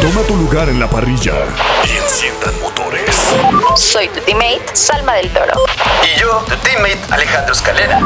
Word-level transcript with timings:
Toma 0.00 0.22
tu 0.28 0.36
lugar 0.36 0.68
en 0.68 0.78
la 0.78 0.88
parrilla 0.88 1.34
y 1.84 1.96
enciendan 1.96 2.54
motores. 2.60 3.16
Soy 3.76 4.08
tu 4.08 4.20
teammate, 4.20 4.62
Salma 4.72 5.14
del 5.14 5.28
Toro. 5.30 5.54
Y 6.04 6.20
yo, 6.20 6.44
tu 6.48 6.54
teammate 6.62 6.98
Alejandro 7.10 7.52
Escalera. 7.52 8.00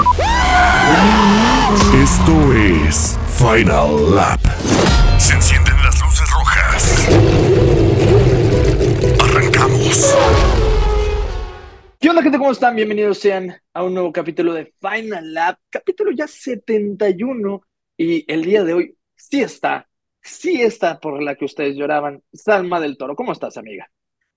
Esto 2.02 2.52
es 2.54 3.18
Final 3.36 4.14
Lap. 4.14 4.40
Se 5.18 5.34
encienden 5.34 5.76
las 5.82 6.00
luces 6.00 6.30
rojas. 6.30 7.08
Arrancamos. 9.22 10.14
¿Qué 12.00 12.08
onda, 12.08 12.22
gente? 12.22 12.38
¿Cómo 12.38 12.52
están? 12.52 12.74
Bienvenidos 12.74 13.18
sean 13.18 13.54
a 13.74 13.82
un 13.82 13.94
nuevo 13.94 14.12
capítulo 14.12 14.54
de 14.54 14.72
Final 14.80 15.34
Lab, 15.34 15.58
capítulo 15.68 16.10
ya 16.10 16.26
71. 16.26 17.62
Y 17.98 18.24
el 18.32 18.44
día 18.44 18.64
de 18.64 18.72
hoy 18.72 18.96
sí 19.14 19.42
está, 19.42 19.86
sí 20.22 20.62
está 20.62 21.00
por 21.00 21.22
la 21.22 21.36
que 21.36 21.44
ustedes 21.44 21.76
lloraban. 21.76 22.22
Salma 22.32 22.80
del 22.80 22.96
Toro, 22.96 23.16
¿cómo 23.16 23.32
estás, 23.32 23.56
amiga? 23.56 23.90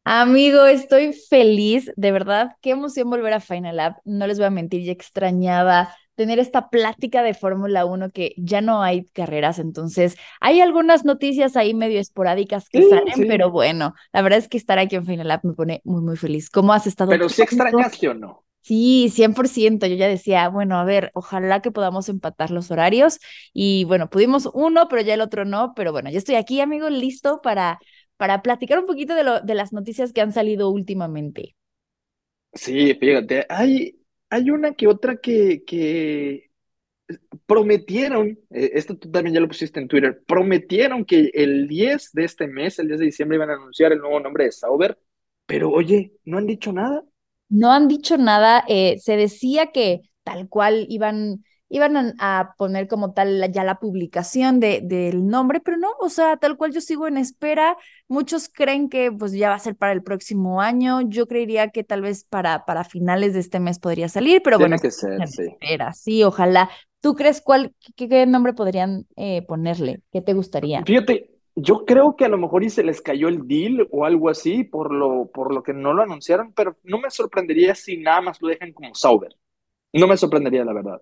Amigo, 0.08 0.66
estoy 0.66 1.14
feliz, 1.14 1.92
de 1.96 2.12
verdad, 2.12 2.52
qué 2.62 2.72
emoción 2.72 3.10
volver 3.10 3.34
a 3.34 3.40
Final 3.40 3.78
Lab. 3.78 3.96
No 4.06 4.28
les 4.28 4.38
voy 4.38 4.46
a 4.46 4.50
mentir, 4.52 4.84
ya 4.84 4.92
extrañaba 4.92 5.96
tener 6.14 6.38
esta 6.40 6.70
plática 6.70 7.24
de 7.24 7.34
Fórmula 7.34 7.86
1 7.86 8.12
que 8.12 8.34
ya 8.38 8.62
no 8.62 8.84
hay 8.84 9.06
carreras, 9.08 9.58
entonces 9.60 10.16
hay 10.40 10.62
algunas 10.62 11.04
noticias 11.06 11.58
ahí 11.58 11.74
medio 11.74 12.00
esporádicas 12.00 12.70
que 12.70 12.82
Sí, 12.82 12.90
salen, 12.90 13.16
sí. 13.16 13.26
pero 13.28 13.50
bueno, 13.52 13.96
la 14.14 14.22
verdad 14.22 14.40
es 14.40 14.48
que 14.48 14.58
estar 14.58 14.78
aquí 14.80 14.96
en 14.96 15.06
Final 15.06 15.28
Lab 15.28 15.42
me 15.44 15.54
pone 15.54 15.82
muy, 15.84 16.02
muy 16.04 16.18
feliz. 16.18 16.50
¿Cómo 16.52 16.72
has 16.74 16.86
estado? 16.88 17.12
Pero 17.12 17.26
amigo? 17.26 17.44
extrañaste 17.44 18.08
o 18.10 18.14
no. 18.14 18.45
Sí, 18.66 19.10
100%. 19.14 19.86
Yo 19.86 19.96
ya 19.96 20.08
decía, 20.08 20.50
bueno, 20.50 20.78
a 20.80 20.84
ver, 20.86 21.12
ojalá 21.14 21.62
que 21.62 21.72
podamos 21.72 22.10
empatar 22.10 22.50
los 22.50 22.72
horarios. 22.72 23.20
Y 23.54 23.84
bueno, 23.86 24.10
pudimos 24.10 24.50
uno, 24.56 24.88
pero 24.90 25.02
ya 25.04 25.14
el 25.14 25.22
otro 25.22 25.46
no. 25.46 25.74
Pero 25.76 25.92
bueno, 25.92 26.10
ya 26.10 26.18
estoy 26.18 26.36
aquí, 26.36 26.62
amigo, 26.62 26.90
listo 26.90 27.42
para, 27.44 27.80
para 28.18 28.42
platicar 28.42 28.80
un 28.80 28.88
poquito 28.88 29.14
de, 29.16 29.24
lo, 29.24 29.40
de 29.42 29.54
las 29.56 29.72
noticias 29.72 30.14
que 30.14 30.22
han 30.22 30.34
salido 30.34 30.70
últimamente. 30.72 31.56
Sí, 32.54 32.96
fíjate, 32.96 33.46
hay, 33.50 34.00
hay 34.30 34.50
una 34.50 34.74
que 34.76 34.88
otra 34.88 35.18
que, 35.18 35.64
que 35.66 36.50
prometieron, 37.46 38.30
eh, 38.52 38.72
esto 38.74 38.98
tú 38.98 39.12
también 39.12 39.34
ya 39.36 39.40
lo 39.42 39.48
pusiste 39.48 39.80
en 39.80 39.88
Twitter, 39.88 40.24
prometieron 40.28 41.06
que 41.06 41.32
el 41.34 41.68
10 41.68 42.12
de 42.14 42.24
este 42.26 42.48
mes, 42.48 42.80
el 42.80 42.88
10 42.88 43.00
de 43.00 43.06
diciembre, 43.08 43.38
iban 43.38 43.50
a 43.50 43.54
anunciar 43.56 43.92
el 43.94 44.00
nuevo 44.00 44.20
nombre 44.20 44.46
de 44.46 44.52
Sauber, 44.52 44.98
pero 45.46 45.72
oye, 45.72 46.14
no 46.26 46.38
han 46.38 46.48
dicho 46.48 46.72
nada. 46.74 47.04
No 47.50 47.72
han 47.72 47.88
dicho 47.88 48.18
nada. 48.18 48.64
eh, 48.68 48.98
se 49.00 49.18
decía 49.18 49.72
que 49.72 50.02
tal 50.24 50.50
cual 50.50 50.88
iban, 50.90 51.44
iban 51.70 52.16
a, 52.20 52.56
poner 52.58 52.88
como 52.88 53.14
tal 53.14 53.52
ya 53.52 53.64
la 53.64 53.80
publicación 53.80 54.60
de, 54.60 54.82
del 54.84 55.28
nombre, 55.28 55.60
pero 55.60 55.78
no, 55.78 55.90
o 56.00 56.10
sea, 56.10 56.38
tal 56.38 56.58
cual 56.58 56.74
yo 56.74 56.82
sigo 56.82 57.08
en 57.08 57.18
espera. 57.18 57.78
Muchos 58.08 58.50
creen 58.50 58.90
que 58.90 59.12
pues 59.12 59.34
ya 59.34 59.50
va 59.50 59.56
a 59.56 59.60
ser 59.60 59.76
para 59.76 59.94
el 59.94 60.04
próximo 60.04 60.62
año. 60.62 61.02
Yo 61.02 61.28
creería 61.28 61.70
que 61.70 61.84
tal 61.84 62.02
vez 62.02 62.24
para, 62.24 62.66
para 62.66 62.84
finales 62.84 63.34
de 63.34 63.40
este 63.40 63.60
mes 63.60 63.80
podría 63.80 64.10
salir, 64.10 64.42
pero 64.44 64.58
Tiene 64.58 64.78
bueno, 64.78 64.82
que 64.82 64.92
ser, 64.92 65.28
sí. 65.28 65.44
espera, 65.44 65.94
sí, 65.94 66.24
ojalá. 66.24 66.70
¿Tú 67.02 67.14
crees 67.14 67.40
cuál, 67.40 67.76
qué, 67.96 68.10
qué 68.10 68.26
nombre 68.26 68.54
podrían 68.54 69.06
eh, 69.16 69.44
ponerle? 69.44 70.02
¿Qué 70.12 70.22
te 70.22 70.34
gustaría? 70.34 70.84
Fíjate, 70.84 71.35
yo 71.56 71.86
creo 71.86 72.16
que 72.16 72.26
a 72.26 72.30
lo 72.30 72.38
mejor 72.38 72.64
y 72.64 72.70
se 72.70 72.84
les 72.84 73.02
cayó 73.02 73.28
el 73.28 73.48
deal 73.48 73.88
o 73.92 74.06
algo 74.06 74.30
así 74.30 74.64
por 74.64 74.94
lo, 74.94 75.28
por 75.32 75.54
lo 75.54 75.64
que 75.64 75.74
no 75.74 75.94
lo 75.94 76.04
anunciaron, 76.04 76.54
pero 76.54 76.78
no 76.84 77.00
me 77.00 77.10
sorprendería 77.12 77.76
si 77.76 77.98
nada 77.98 78.22
más 78.22 78.42
lo 78.42 78.50
dejan 78.50 78.74
como 78.74 78.94
Sauber. 78.96 79.36
No 79.94 80.08
me 80.08 80.18
sorprendería, 80.18 80.66
la 80.66 80.74
verdad. 80.74 81.02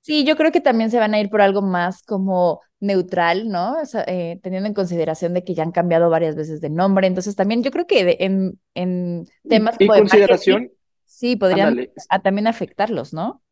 Sí, 0.00 0.24
yo 0.24 0.36
creo 0.36 0.52
que 0.52 0.60
también 0.60 0.90
se 0.90 0.98
van 0.98 1.14
a 1.14 1.20
ir 1.20 1.30
por 1.30 1.40
algo 1.40 1.62
más 1.62 2.02
como 2.02 2.60
neutral, 2.78 3.48
¿no? 3.48 3.80
O 3.80 3.86
sea, 3.86 4.04
eh, 4.06 4.38
teniendo 4.42 4.66
en 4.68 4.74
consideración 4.74 5.32
de 5.32 5.44
que 5.44 5.54
ya 5.54 5.62
han 5.62 5.72
cambiado 5.72 6.10
varias 6.10 6.36
veces 6.36 6.60
de 6.60 6.68
nombre. 6.68 7.06
Entonces 7.06 7.36
también 7.36 7.62
yo 7.62 7.70
creo 7.70 7.86
que 7.86 8.04
de- 8.04 8.16
en, 8.20 8.60
en 8.74 9.24
temas 9.48 9.78
Y 9.78 9.92
como 9.94 9.94
de 9.94 10.02
consideración, 10.02 10.72
sí, 11.04 11.36
podrían 11.36 11.74
ándale, 11.74 11.92
a- 12.10 12.20
también 12.22 12.46
afectarlos, 12.46 13.12
¿no? 13.14 13.42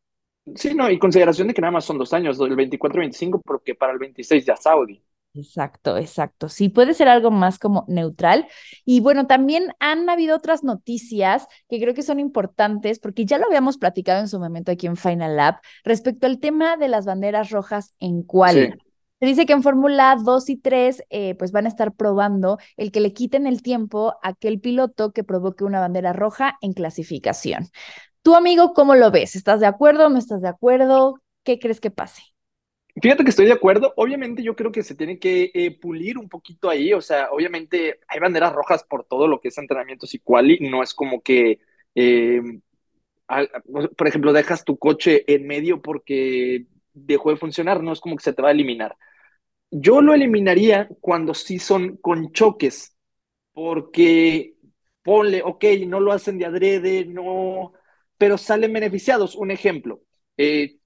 sí, 0.56 0.74
no, 0.74 0.90
y 0.90 0.98
consideración 0.98 1.48
de 1.48 1.54
que 1.54 1.60
nada 1.60 1.72
más 1.72 1.84
son 1.84 1.98
dos 1.98 2.12
años, 2.12 2.38
el 2.40 2.56
24 2.56 3.00
y 3.00 3.02
25, 3.02 3.40
porque 3.44 3.74
para 3.74 3.92
el 3.92 3.98
26 3.98 4.44
ya 4.46 4.56
Saudi. 4.56 5.02
Exacto, 5.34 5.96
exacto. 5.96 6.50
Sí, 6.50 6.68
puede 6.68 6.92
ser 6.92 7.08
algo 7.08 7.30
más 7.30 7.58
como 7.58 7.84
neutral. 7.88 8.46
Y 8.84 9.00
bueno, 9.00 9.26
también 9.26 9.74
han 9.80 10.08
habido 10.10 10.36
otras 10.36 10.62
noticias 10.62 11.46
que 11.70 11.80
creo 11.80 11.94
que 11.94 12.02
son 12.02 12.20
importantes 12.20 12.98
porque 12.98 13.24
ya 13.24 13.38
lo 13.38 13.46
habíamos 13.46 13.78
platicado 13.78 14.20
en 14.20 14.28
su 14.28 14.38
momento 14.38 14.72
aquí 14.72 14.86
en 14.86 14.96
Final 14.96 15.36
Lab 15.36 15.56
respecto 15.84 16.26
al 16.26 16.38
tema 16.38 16.76
de 16.76 16.88
las 16.88 17.06
banderas 17.06 17.50
rojas 17.50 17.94
en 17.98 18.22
cual. 18.22 18.54
Sí. 18.54 18.82
Se 19.20 19.26
dice 19.26 19.46
que 19.46 19.52
en 19.52 19.62
Fórmula 19.62 20.16
2 20.20 20.50
y 20.50 20.56
3 20.56 21.04
eh, 21.08 21.36
pues 21.36 21.52
van 21.52 21.64
a 21.64 21.68
estar 21.68 21.94
probando 21.94 22.58
el 22.76 22.90
que 22.90 23.00
le 23.00 23.12
quiten 23.12 23.46
el 23.46 23.62
tiempo 23.62 24.14
a 24.22 24.30
aquel 24.30 24.60
piloto 24.60 25.12
que 25.12 25.22
provoque 25.22 25.64
una 25.64 25.78
bandera 25.78 26.12
roja 26.12 26.58
en 26.60 26.72
clasificación. 26.72 27.68
Tu 28.22 28.34
amigo, 28.34 28.74
¿cómo 28.74 28.96
lo 28.96 29.12
ves? 29.12 29.36
¿Estás 29.36 29.60
de 29.60 29.66
acuerdo? 29.66 30.10
¿No 30.10 30.18
estás 30.18 30.42
de 30.42 30.48
acuerdo? 30.48 31.20
¿Qué 31.44 31.58
crees 31.60 31.80
que 31.80 31.92
pase? 31.92 32.31
Fíjate 33.00 33.24
que 33.24 33.30
estoy 33.30 33.46
de 33.46 33.52
acuerdo. 33.52 33.94
Obviamente 33.96 34.42
yo 34.42 34.54
creo 34.54 34.70
que 34.70 34.82
se 34.82 34.94
tiene 34.94 35.18
que 35.18 35.50
eh, 35.54 35.78
pulir 35.78 36.18
un 36.18 36.28
poquito 36.28 36.68
ahí. 36.68 36.92
O 36.92 37.00
sea, 37.00 37.30
obviamente 37.30 38.00
hay 38.06 38.20
banderas 38.20 38.52
rojas 38.52 38.84
por 38.84 39.04
todo 39.04 39.26
lo 39.26 39.40
que 39.40 39.48
es 39.48 39.58
entrenamientos 39.58 40.12
y 40.14 40.18
quali. 40.18 40.58
No 40.70 40.82
es 40.82 40.92
como 40.94 41.22
que, 41.22 41.60
eh, 41.94 42.42
al- 43.28 43.50
por 43.96 44.08
ejemplo, 44.08 44.32
dejas 44.32 44.64
tu 44.64 44.78
coche 44.78 45.24
en 45.32 45.46
medio 45.46 45.82
porque 45.82 46.66
dejó 46.94 47.30
de 47.30 47.36
funcionar. 47.36 47.82
No 47.82 47.92
es 47.92 48.00
como 48.00 48.16
que 48.16 48.24
se 48.24 48.32
te 48.34 48.42
va 48.42 48.48
a 48.50 48.52
eliminar. 48.52 48.96
Yo 49.70 50.02
lo 50.02 50.12
eliminaría 50.14 50.88
cuando 51.00 51.32
sí 51.34 51.58
son 51.58 51.96
con 51.98 52.32
choques, 52.32 52.94
porque 53.54 54.56
ponle, 55.02 55.42
ok, 55.44 55.64
no 55.88 56.00
lo 56.00 56.12
hacen 56.12 56.38
de 56.38 56.46
adrede, 56.46 57.06
no, 57.06 57.72
pero 58.18 58.38
salen 58.38 58.72
beneficiados. 58.72 59.36
Un 59.36 59.50
ejemplo, 59.52 60.02
eh, 60.38 60.78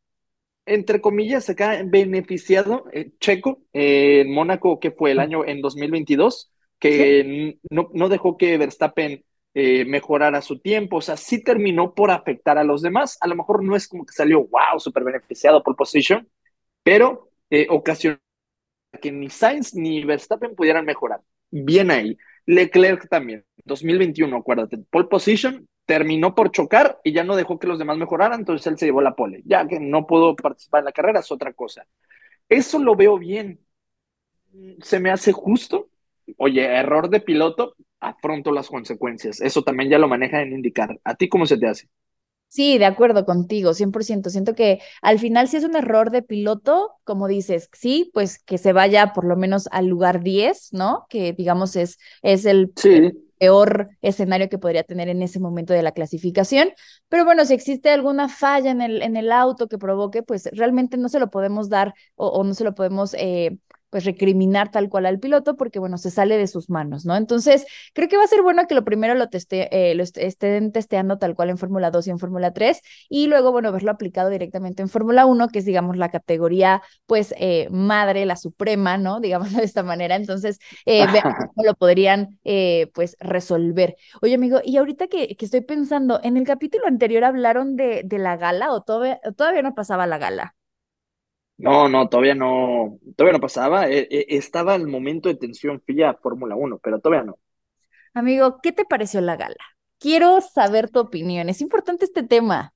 entre 0.66 1.00
comillas, 1.00 1.44
se 1.44 1.56
queda 1.56 1.80
beneficiado 1.84 2.84
eh, 2.92 3.12
Checo 3.20 3.62
eh, 3.72 4.20
en 4.20 4.32
Mónaco, 4.32 4.80
que 4.80 4.90
fue 4.90 5.12
el 5.12 5.20
año 5.20 5.44
en 5.44 5.62
2022, 5.62 6.52
que 6.78 7.58
no, 7.70 7.88
no 7.94 8.08
dejó 8.08 8.36
que 8.36 8.58
Verstappen 8.58 9.24
eh, 9.54 9.84
mejorara 9.86 10.42
su 10.42 10.58
tiempo, 10.58 10.96
o 10.96 11.00
sea, 11.00 11.16
sí 11.16 11.42
terminó 11.42 11.94
por 11.94 12.10
afectar 12.10 12.58
a 12.58 12.64
los 12.64 12.82
demás. 12.82 13.16
A 13.20 13.28
lo 13.28 13.36
mejor 13.36 13.64
no 13.64 13.76
es 13.76 13.88
como 13.88 14.04
que 14.04 14.12
salió, 14.12 14.40
wow, 14.40 14.78
súper 14.78 15.04
beneficiado 15.04 15.62
por 15.62 15.76
position, 15.76 16.28
pero 16.82 17.30
ocasionó 17.70 18.18
que 19.00 19.12
ni 19.12 19.30
Sainz 19.30 19.74
ni 19.74 20.04
Verstappen 20.04 20.54
pudieran 20.54 20.84
mejorar. 20.84 21.20
Bien 21.50 21.90
ahí. 21.90 22.18
Leclerc 22.44 23.08
también, 23.08 23.44
2021, 23.64 24.36
acuérdate, 24.36 24.78
pole 24.90 25.08
position, 25.08 25.68
terminó 25.86 26.34
por 26.34 26.50
chocar 26.52 27.00
y 27.04 27.12
ya 27.12 27.24
no 27.24 27.36
dejó 27.36 27.58
que 27.58 27.66
los 27.68 27.78
demás 27.78 27.98
mejoraran, 27.98 28.40
entonces 28.40 28.66
él 28.66 28.78
se 28.78 28.86
llevó 28.86 29.00
la 29.02 29.16
pole. 29.16 29.42
Ya 29.46 29.66
que 29.68 29.80
no 29.80 30.06
pudo 30.06 30.36
participar 30.36 30.80
en 30.80 30.86
la 30.86 30.92
carrera 30.92 31.20
es 31.20 31.32
otra 31.32 31.52
cosa. 31.54 31.86
Eso 32.48 32.78
lo 32.80 32.96
veo 32.96 33.18
bien. 33.18 33.60
Se 34.82 35.00
me 35.00 35.10
hace 35.10 35.32
justo. 35.32 35.88
Oye, 36.38 36.64
error 36.64 37.08
de 37.10 37.20
piloto, 37.20 37.74
afronto 38.00 38.50
las 38.52 38.68
consecuencias. 38.68 39.40
Eso 39.40 39.62
también 39.62 39.90
ya 39.90 39.98
lo 39.98 40.08
maneja 40.08 40.42
en 40.42 40.52
indicar. 40.52 40.98
¿A 41.04 41.14
ti 41.14 41.28
cómo 41.28 41.46
se 41.46 41.58
te 41.58 41.66
hace? 41.68 41.88
Sí, 42.48 42.78
de 42.78 42.86
acuerdo 42.86 43.24
contigo, 43.26 43.74
100%. 43.74 44.30
Siento 44.30 44.54
que 44.54 44.80
al 45.02 45.18
final 45.18 45.48
si 45.48 45.56
es 45.58 45.64
un 45.64 45.76
error 45.76 46.10
de 46.10 46.22
piloto, 46.22 46.92
como 47.04 47.28
dices, 47.28 47.68
sí, 47.72 48.10
pues 48.14 48.38
que 48.38 48.56
se 48.56 48.72
vaya 48.72 49.12
por 49.12 49.24
lo 49.26 49.36
menos 49.36 49.68
al 49.72 49.86
lugar 49.88 50.22
10, 50.22 50.68
¿no? 50.72 51.06
Que 51.10 51.32
digamos 51.32 51.76
es, 51.76 51.98
es 52.22 52.44
el 52.46 52.72
Sí, 52.76 53.12
peor 53.38 53.88
escenario 54.02 54.48
que 54.48 54.58
podría 54.58 54.84
tener 54.84 55.08
en 55.08 55.22
ese 55.22 55.40
momento 55.40 55.72
de 55.72 55.82
la 55.82 55.92
clasificación. 55.92 56.70
Pero 57.08 57.24
bueno, 57.24 57.44
si 57.44 57.54
existe 57.54 57.90
alguna 57.90 58.28
falla 58.28 58.70
en 58.70 58.80
el, 58.80 59.02
en 59.02 59.16
el 59.16 59.32
auto 59.32 59.68
que 59.68 59.78
provoque, 59.78 60.22
pues 60.22 60.48
realmente 60.52 60.96
no 60.96 61.08
se 61.08 61.20
lo 61.20 61.30
podemos 61.30 61.68
dar 61.68 61.94
o, 62.14 62.28
o 62.28 62.44
no 62.44 62.54
se 62.54 62.64
lo 62.64 62.74
podemos, 62.74 63.14
eh, 63.14 63.58
pues 63.96 64.04
recriminar 64.04 64.70
tal 64.70 64.90
cual 64.90 65.06
al 65.06 65.18
piloto 65.18 65.56
porque, 65.56 65.78
bueno, 65.78 65.96
se 65.96 66.10
sale 66.10 66.36
de 66.36 66.46
sus 66.48 66.68
manos, 66.68 67.06
¿no? 67.06 67.16
Entonces, 67.16 67.64
creo 67.94 68.10
que 68.10 68.18
va 68.18 68.24
a 68.24 68.26
ser 68.26 68.42
bueno 68.42 68.66
que 68.66 68.74
lo 68.74 68.84
primero 68.84 69.14
lo, 69.14 69.30
teste, 69.30 69.70
eh, 69.74 69.94
lo 69.94 70.02
estén 70.02 70.70
testeando 70.70 71.16
tal 71.16 71.34
cual 71.34 71.48
en 71.48 71.56
Fórmula 71.56 71.90
2 71.90 72.06
y 72.06 72.10
en 72.10 72.18
Fórmula 72.18 72.52
3 72.52 72.82
y 73.08 73.26
luego, 73.26 73.52
bueno, 73.52 73.72
verlo 73.72 73.90
aplicado 73.90 74.28
directamente 74.28 74.82
en 74.82 74.90
Fórmula 74.90 75.24
1, 75.24 75.48
que 75.48 75.60
es, 75.60 75.64
digamos, 75.64 75.96
la 75.96 76.10
categoría, 76.10 76.82
pues, 77.06 77.34
eh, 77.38 77.68
madre, 77.70 78.26
la 78.26 78.36
suprema, 78.36 78.98
¿no? 78.98 79.18
Digámoslo 79.20 79.60
de 79.60 79.64
esta 79.64 79.82
manera. 79.82 80.16
Entonces, 80.16 80.58
eh, 80.84 81.06
vean 81.10 81.34
cómo 81.54 81.64
lo 81.64 81.74
podrían, 81.74 82.38
eh, 82.44 82.90
pues, 82.92 83.16
resolver. 83.18 83.96
Oye, 84.20 84.34
amigo, 84.34 84.60
y 84.62 84.76
ahorita 84.76 85.06
que, 85.06 85.36
que, 85.36 85.44
estoy 85.46 85.62
pensando, 85.62 86.20
en 86.22 86.36
el 86.36 86.44
capítulo 86.44 86.86
anterior 86.86 87.24
hablaron 87.24 87.76
de, 87.76 88.02
de 88.04 88.18
la 88.18 88.36
gala 88.36 88.72
o 88.72 88.82
todavía, 88.82 89.22
todavía 89.38 89.62
no 89.62 89.74
pasaba 89.74 90.06
la 90.06 90.18
gala. 90.18 90.55
No, 91.58 91.88
no, 91.88 92.08
todavía 92.08 92.34
no, 92.34 92.98
todavía 93.16 93.38
no 93.38 93.40
pasaba. 93.40 93.88
E, 93.88 94.06
e, 94.10 94.26
estaba 94.36 94.74
el 94.74 94.86
momento 94.86 95.28
de 95.28 95.36
tensión 95.36 95.80
fría 95.80 96.14
Fórmula 96.14 96.54
1, 96.54 96.78
pero 96.82 97.00
todavía 97.00 97.24
no. 97.24 97.38
Amigo, 98.14 98.60
¿qué 98.62 98.72
te 98.72 98.84
pareció 98.84 99.20
la 99.20 99.36
gala? 99.36 99.56
Quiero 99.98 100.40
saber 100.40 100.90
tu 100.90 101.00
opinión. 101.00 101.48
Es 101.48 101.60
importante 101.60 102.04
este 102.04 102.22
tema. 102.22 102.74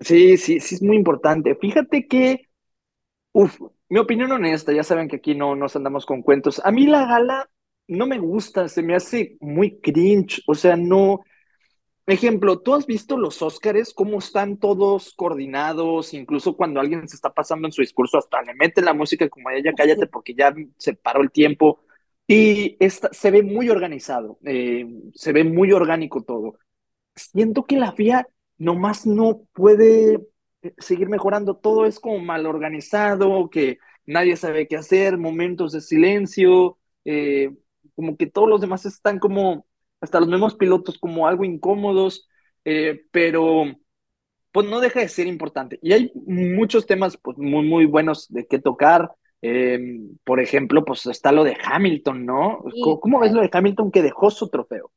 Sí, 0.00 0.36
sí, 0.36 0.60
sí, 0.60 0.74
es 0.74 0.82
muy 0.82 0.96
importante. 0.96 1.54
Fíjate 1.54 2.06
que, 2.06 2.48
uff, 3.32 3.60
mi 3.88 3.98
opinión 3.98 4.32
honesta, 4.32 4.72
ya 4.72 4.82
saben 4.82 5.08
que 5.08 5.16
aquí 5.16 5.34
no 5.34 5.54
nos 5.54 5.76
andamos 5.76 6.06
con 6.06 6.22
cuentos. 6.22 6.60
A 6.64 6.72
mí 6.72 6.86
la 6.86 7.06
gala 7.06 7.50
no 7.88 8.06
me 8.06 8.18
gusta, 8.18 8.68
se 8.68 8.82
me 8.82 8.94
hace 8.94 9.36
muy 9.40 9.80
cringe, 9.80 10.42
o 10.46 10.54
sea, 10.54 10.76
no, 10.76 11.20
Ejemplo, 12.06 12.58
¿tú 12.60 12.74
has 12.74 12.84
visto 12.86 13.16
los 13.16 13.42
Óscares, 13.42 13.94
cómo 13.94 14.18
están 14.18 14.56
todos 14.58 15.14
coordinados? 15.14 16.14
Incluso 16.14 16.56
cuando 16.56 16.80
alguien 16.80 17.08
se 17.08 17.14
está 17.14 17.32
pasando 17.32 17.68
en 17.68 17.72
su 17.72 17.80
discurso, 17.80 18.18
hasta 18.18 18.42
le 18.42 18.54
meten 18.54 18.84
la 18.84 18.92
música 18.94 19.28
como 19.28 19.50
ella, 19.50 19.72
cállate 19.76 20.08
porque 20.08 20.34
ya 20.34 20.52
se 20.78 20.94
paró 20.94 21.22
el 21.22 21.30
tiempo. 21.30 21.80
Y 22.26 22.76
se 23.12 23.30
ve 23.30 23.42
muy 23.42 23.68
organizado, 23.70 24.38
eh, 24.44 24.86
se 25.14 25.32
ve 25.32 25.44
muy 25.44 25.72
orgánico 25.72 26.22
todo. 26.22 26.58
Siento 27.14 27.64
que 27.64 27.76
la 27.76 27.92
FIA 27.92 28.26
nomás 28.58 29.06
no 29.06 29.42
puede 29.52 30.20
eh, 30.62 30.74
seguir 30.78 31.08
mejorando, 31.08 31.56
todo 31.56 31.86
es 31.86 32.00
como 32.00 32.18
mal 32.18 32.46
organizado, 32.46 33.48
que 33.50 33.78
nadie 34.06 34.36
sabe 34.36 34.66
qué 34.66 34.76
hacer, 34.76 35.18
momentos 35.18 35.72
de 35.72 35.80
silencio, 35.80 36.78
eh, 37.04 37.50
como 37.94 38.16
que 38.16 38.26
todos 38.26 38.48
los 38.48 38.60
demás 38.60 38.86
están 38.86 39.18
como 39.18 39.66
hasta 40.02 40.20
los 40.20 40.28
mismos 40.28 40.56
pilotos 40.56 40.98
como 40.98 41.26
algo 41.26 41.44
incómodos, 41.44 42.28
eh, 42.64 43.06
pero 43.10 43.64
pues 44.50 44.68
no 44.68 44.80
deja 44.80 45.00
de 45.00 45.08
ser 45.08 45.26
importante. 45.26 45.78
Y 45.80 45.92
hay 45.92 46.12
muchos 46.14 46.86
temas 46.86 47.16
pues, 47.16 47.38
muy, 47.38 47.66
muy 47.66 47.86
buenos 47.86 48.28
de 48.28 48.46
qué 48.46 48.58
tocar. 48.58 49.12
Eh, 49.40 49.80
por 50.24 50.40
ejemplo, 50.40 50.84
pues 50.84 51.06
está 51.06 51.32
lo 51.32 51.44
de 51.44 51.56
Hamilton, 51.64 52.26
¿no? 52.26 52.62
¿Cómo 53.00 53.20
ves 53.20 53.32
lo 53.32 53.40
de 53.40 53.50
Hamilton 53.50 53.90
que 53.90 54.02
dejó 54.02 54.30
su 54.30 54.50
trofeo? 54.50 54.92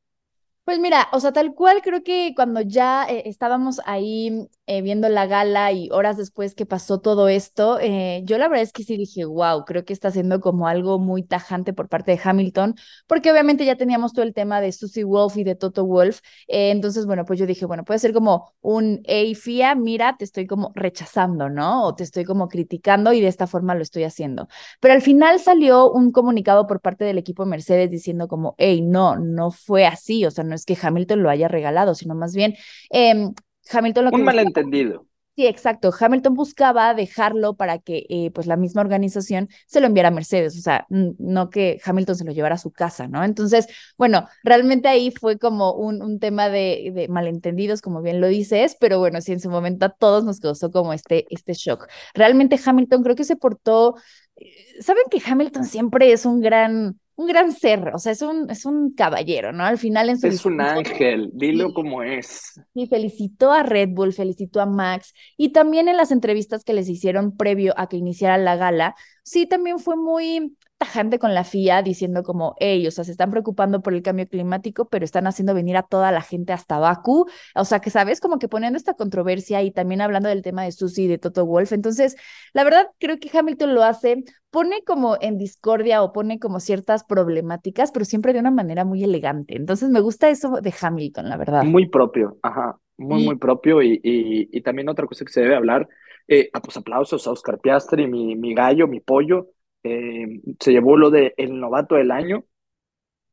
Pues 0.65 0.79
mira, 0.79 1.09
o 1.11 1.19
sea, 1.19 1.31
tal 1.31 1.53
cual 1.53 1.83
creo 1.83 2.01
que 2.03 2.33
cuando 2.35 2.59
ya 2.59 3.05
eh, 3.07 3.21
estábamos 3.27 3.79
ahí 3.85 4.47
eh, 4.65 4.81
viendo 4.81 5.07
la 5.09 5.27
gala 5.27 5.71
y 5.71 5.89
horas 5.91 6.17
después 6.17 6.55
que 6.55 6.65
pasó 6.65 6.99
todo 6.99 7.27
esto, 7.29 7.77
eh, 7.79 8.23
yo 8.25 8.39
la 8.39 8.47
verdad 8.47 8.63
es 8.63 8.71
que 8.73 8.81
sí 8.81 8.97
dije, 8.97 9.25
wow, 9.25 9.63
creo 9.63 9.85
que 9.85 9.93
está 9.93 10.07
haciendo 10.07 10.39
como 10.41 10.67
algo 10.67 10.97
muy 10.97 11.21
tajante 11.21 11.71
por 11.73 11.87
parte 11.87 12.13
de 12.13 12.21
Hamilton, 12.23 12.73
porque 13.05 13.31
obviamente 13.31 13.63
ya 13.63 13.75
teníamos 13.75 14.13
todo 14.13 14.25
el 14.25 14.33
tema 14.33 14.59
de 14.59 14.71
Susie 14.71 15.03
Wolf 15.03 15.37
y 15.37 15.43
de 15.43 15.53
Toto 15.53 15.85
Wolf, 15.85 16.21
entonces, 16.47 17.05
bueno, 17.05 17.25
pues 17.25 17.37
yo 17.39 17.45
dije, 17.45 17.67
bueno, 17.67 17.83
puede 17.85 17.99
ser 17.99 18.11
como 18.11 18.51
un, 18.61 19.01
hey, 19.05 19.35
FIA, 19.35 19.75
mira, 19.75 20.17
te 20.17 20.25
estoy 20.25 20.47
como 20.47 20.71
rechazando, 20.73 21.47
¿no? 21.47 21.83
O 21.85 21.93
te 21.95 22.03
estoy 22.03 22.25
como 22.25 22.47
criticando 22.49 23.13
y 23.13 23.21
de 23.21 23.27
esta 23.27 23.45
forma 23.45 23.75
lo 23.75 23.83
estoy 23.83 24.03
haciendo. 24.03 24.47
Pero 24.79 24.95
al 24.95 25.03
final 25.03 25.39
salió 25.39 25.91
un 25.91 26.11
comunicado 26.11 26.65
por 26.65 26.81
parte 26.81 27.05
del 27.05 27.19
equipo 27.19 27.45
Mercedes 27.45 27.91
diciendo 27.91 28.27
como, 28.27 28.55
hey, 28.57 28.81
no, 28.81 29.15
no 29.17 29.51
fue 29.51 29.85
así, 29.85 30.25
o 30.25 30.31
sea, 30.31 30.43
no 30.43 30.54
es 30.55 30.65
que 30.65 30.77
Hamilton 30.81 31.23
lo 31.23 31.29
haya 31.29 31.47
regalado, 31.47 31.95
sino 31.95 32.15
más 32.15 32.33
bien 32.33 32.55
eh, 32.91 33.29
Hamilton 33.71 34.05
lo 34.05 34.11
que... 34.11 34.17
Un 34.17 34.23
malentendido. 34.23 35.05
Sí, 35.35 35.45
exacto. 35.47 35.91
Hamilton 35.97 36.33
buscaba 36.33 36.93
dejarlo 36.93 37.55
para 37.57 37.79
que 37.79 38.05
eh, 38.07 38.31
pues 38.31 38.47
la 38.47 38.55
misma 38.55 38.79
organización 38.79 39.49
se 39.67 39.81
lo 39.81 39.87
enviara 39.87 40.07
a 40.07 40.11
Mercedes, 40.11 40.57
o 40.57 40.61
sea, 40.61 40.85
no 40.89 41.49
que 41.49 41.81
Hamilton 41.83 42.15
se 42.15 42.23
lo 42.23 42.31
llevara 42.31 42.55
a 42.55 42.57
su 42.57 42.71
casa, 42.71 43.09
¿no? 43.09 43.21
Entonces, 43.21 43.67
bueno, 43.97 44.29
realmente 44.45 44.87
ahí 44.87 45.11
fue 45.11 45.37
como 45.37 45.73
un, 45.73 46.01
un 46.01 46.19
tema 46.19 46.47
de, 46.47 46.89
de, 46.95 47.09
malentendidos, 47.09 47.81
como 47.81 48.01
bien 48.01 48.21
lo 48.21 48.27
dices, 48.27 48.77
pero 48.79 48.99
bueno, 48.99 49.19
sí, 49.19 49.33
en 49.33 49.41
su 49.41 49.49
momento 49.49 49.85
a 49.87 49.89
todos 49.89 50.23
nos 50.23 50.39
causó 50.39 50.71
como 50.71 50.93
este, 50.93 51.25
este 51.29 51.53
shock. 51.53 51.85
Realmente 52.13 52.57
Hamilton 52.63 53.03
creo 53.03 53.15
que 53.17 53.25
se 53.25 53.35
portó, 53.35 53.95
eh, 54.37 54.81
saben 54.81 55.03
que 55.11 55.21
Hamilton 55.25 55.65
siempre 55.65 56.13
es 56.13 56.25
un 56.25 56.39
gran 56.39 56.97
un 57.17 57.27
gran 57.27 57.51
ser, 57.51 57.91
o 57.93 57.99
sea, 57.99 58.11
es 58.11 58.21
un, 58.21 58.49
es 58.49 58.65
un 58.65 58.93
caballero, 58.93 59.53
¿no? 59.53 59.63
Al 59.63 59.77
final 59.77 60.09
en 60.09 60.19
su... 60.19 60.27
Es 60.27 60.45
un 60.45 60.59
ángel, 60.59 61.29
dilo 61.33 61.73
como 61.73 62.03
es. 62.03 62.59
Y 62.73 62.87
felicitó 62.87 63.51
a 63.51 63.63
Red 63.63 63.89
Bull, 63.91 64.13
felicitó 64.13 64.59
a 64.59 64.65
Max, 64.65 65.13
y 65.37 65.49
también 65.49 65.87
en 65.87 65.97
las 65.97 66.11
entrevistas 66.11 66.63
que 66.63 66.73
les 66.73 66.89
hicieron 66.89 67.37
previo 67.37 67.73
a 67.77 67.87
que 67.87 67.97
iniciara 67.97 68.37
la 68.37 68.57
gala, 68.57 68.95
sí, 69.23 69.45
también 69.45 69.79
fue 69.79 69.95
muy 69.95 70.57
tajante 70.77 71.19
con 71.19 71.33
la 71.33 71.43
FIA 71.43 71.81
diciendo 71.81 72.23
como, 72.23 72.55
ellos, 72.59 72.93
o 72.93 72.95
sea, 72.95 73.03
se 73.03 73.11
están 73.11 73.31
preocupando 73.31 73.81
por 73.81 73.93
el 73.93 74.01
cambio 74.01 74.27
climático, 74.27 74.89
pero 74.89 75.05
están 75.05 75.27
haciendo 75.27 75.53
venir 75.53 75.77
a 75.77 75.83
toda 75.83 76.11
la 76.11 76.21
gente 76.21 76.53
hasta 76.53 76.79
Baku, 76.79 77.27
o 77.55 77.65
sea, 77.65 77.79
que 77.79 77.89
sabes, 77.89 78.19
como 78.19 78.39
que 78.39 78.47
poniendo 78.47 78.77
esta 78.77 78.93
controversia 78.93 79.63
y 79.63 79.71
también 79.71 80.01
hablando 80.01 80.29
del 80.29 80.41
tema 80.41 80.63
de 80.63 80.71
Susie 80.71 81.05
y 81.05 81.07
de 81.07 81.17
Toto 81.17 81.45
Wolf, 81.45 81.71
entonces, 81.71 82.15
la 82.53 82.63
verdad, 82.63 82.87
creo 82.99 83.17
que 83.19 83.35
Hamilton 83.35 83.73
lo 83.73 83.83
hace 83.83 84.23
pone 84.55 84.83
como 84.85 85.17
en 85.19 85.37
discordia 85.37 86.01
o 86.01 86.13
pone 86.13 86.39
como 86.39 86.61
ciertas 86.61 87.03
problemáticas, 87.03 87.91
pero 87.91 88.05
siempre 88.05 88.31
de 88.31 88.39
una 88.39 88.51
manera 88.51 88.85
muy 88.85 89.03
elegante. 89.03 89.57
Entonces 89.57 89.89
me 89.89 89.99
gusta 89.99 90.29
eso 90.29 90.61
de 90.61 90.73
Hamilton, 90.79 91.27
la 91.27 91.35
verdad. 91.35 91.63
Muy 91.65 91.89
propio, 91.89 92.37
ajá, 92.41 92.77
muy, 92.97 93.25
muy 93.25 93.35
propio. 93.35 93.81
Y, 93.81 93.99
y, 94.01 94.61
también 94.61 94.87
otra 94.87 95.07
cosa 95.07 95.25
que 95.25 95.33
se 95.33 95.41
debe 95.41 95.57
hablar, 95.57 95.89
eh, 96.29 96.49
ah, 96.53 96.61
pues 96.61 96.77
aplausos 96.77 97.27
a 97.27 97.31
Oscar 97.31 97.59
Piastri, 97.59 98.07
mi, 98.07 98.37
mi 98.37 98.53
gallo, 98.53 98.87
mi 98.87 99.01
pollo, 99.01 99.49
eh, 99.85 100.41
se 100.59 100.71
llevó 100.71 100.97
lo 100.97 101.11
de 101.11 101.35
el 101.37 101.59
novato 101.59 101.95
del 101.95 102.11
año. 102.11 102.43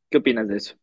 ¿Qué 0.09 0.19
opinas 0.19 0.47
de 0.47 0.57
eso? 0.57 0.75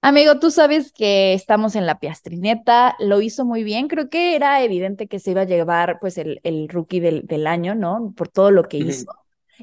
Amigo, 0.00 0.38
tú 0.38 0.52
sabes 0.52 0.92
que 0.92 1.34
estamos 1.34 1.74
en 1.74 1.84
la 1.84 1.98
piastrineta, 1.98 2.94
lo 3.00 3.20
hizo 3.20 3.44
muy 3.44 3.64
bien, 3.64 3.88
creo 3.88 4.08
que 4.08 4.36
era 4.36 4.62
evidente 4.62 5.08
que 5.08 5.18
se 5.18 5.32
iba 5.32 5.40
a 5.40 5.44
llevar 5.44 5.98
pues 6.00 6.18
el, 6.18 6.40
el 6.44 6.68
rookie 6.68 7.00
del, 7.00 7.26
del 7.26 7.48
año, 7.48 7.74
¿no? 7.74 8.14
Por 8.16 8.28
todo 8.28 8.52
lo 8.52 8.62
que 8.62 8.76
hizo. 8.76 9.10